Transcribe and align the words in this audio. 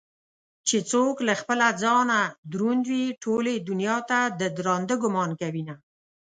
چې 0.67 0.77
څوك 0.91 1.15
له 1.27 1.33
خپله 1.41 1.67
ځانه 1.83 2.19
دروند 2.53 2.83
وي 2.91 3.05
ټولې 3.23 3.53
دنياته 3.69 4.19
ددراندۀ 4.39 4.95
ګومان 5.01 5.31
كوينه 5.41 5.75